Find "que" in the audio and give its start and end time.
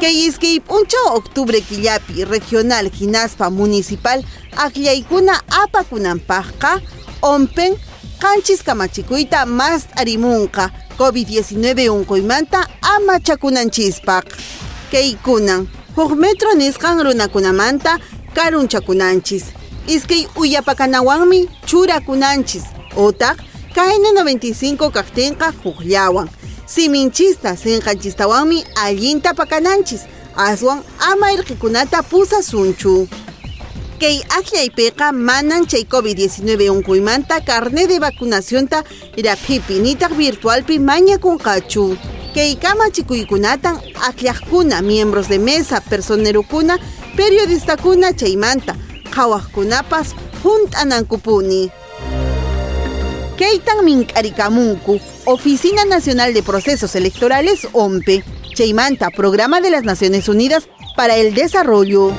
0.00-0.12